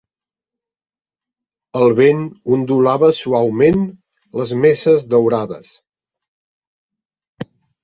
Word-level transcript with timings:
El 1.81 1.93
vent 1.99 2.23
ondulava 2.55 3.11
suaument 3.19 3.85
les 4.41 4.55
messes 4.65 5.07
daurades. 5.13 5.71